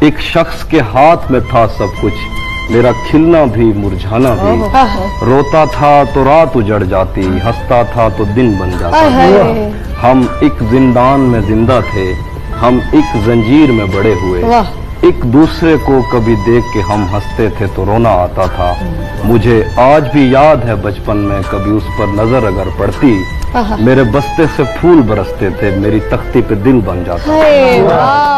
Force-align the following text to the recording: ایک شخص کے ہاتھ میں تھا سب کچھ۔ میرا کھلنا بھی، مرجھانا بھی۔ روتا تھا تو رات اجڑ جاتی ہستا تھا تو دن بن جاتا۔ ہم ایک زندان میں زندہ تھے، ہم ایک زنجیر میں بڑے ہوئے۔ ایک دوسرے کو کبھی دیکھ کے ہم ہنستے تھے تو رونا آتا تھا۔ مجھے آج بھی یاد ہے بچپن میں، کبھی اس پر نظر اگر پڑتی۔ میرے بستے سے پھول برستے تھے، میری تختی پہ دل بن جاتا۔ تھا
ایک 0.00 0.20
شخص 0.20 0.64
کے 0.64 0.80
ہاتھ 0.80 1.32
میں 1.32 1.40
تھا 1.50 1.66
سب 1.78 2.02
کچھ۔ 2.02 2.44
میرا 2.70 2.90
کھلنا 3.10 3.44
بھی، 3.44 3.72
مرجھانا 3.76 4.34
بھی۔ 4.40 4.62
روتا 5.24 5.64
تھا 5.72 6.02
تو 6.14 6.24
رات 6.24 6.56
اجڑ 6.56 6.84
جاتی 6.84 7.20
ہستا 7.20 7.82
تھا 7.82 8.08
تو 8.16 8.24
دن 8.24 8.52
بن 8.58 8.70
جاتا۔ 8.78 9.00
ہم 10.02 10.22
ایک 10.40 10.52
زندان 10.70 11.20
میں 11.20 11.40
زندہ 11.40 11.80
تھے، 11.92 12.12
ہم 12.62 12.78
ایک 12.92 13.16
زنجیر 13.24 13.72
میں 13.72 13.84
بڑے 13.84 14.14
ہوئے۔ 14.22 14.42
ایک 15.00 15.22
دوسرے 15.22 15.76
کو 15.84 16.00
کبھی 16.12 16.34
دیکھ 16.46 16.74
کے 16.74 16.80
ہم 16.80 17.06
ہنستے 17.12 17.48
تھے 17.58 17.66
تو 17.74 17.84
رونا 17.84 18.08
آتا 18.08 18.42
تھا۔ 18.56 18.74
مجھے 19.24 19.64
آج 19.76 20.08
بھی 20.12 20.30
یاد 20.30 20.56
ہے 20.68 20.74
بچپن 20.74 21.16
میں، 21.16 21.40
کبھی 21.50 21.72
اس 21.72 21.84
پر 21.98 22.06
نظر 22.06 22.46
اگر 22.46 22.68
پڑتی۔ 22.76 23.18
میرے 23.78 24.02
بستے 24.02 24.42
سے 24.56 24.62
پھول 24.80 25.02
برستے 25.02 25.48
تھے، 25.50 25.70
میری 25.76 26.00
تختی 26.00 26.42
پہ 26.48 26.54
دل 26.54 26.80
بن 26.84 27.02
جاتا۔ 27.06 27.32
تھا 27.88 28.33